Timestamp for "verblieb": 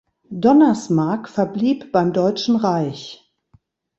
1.29-1.91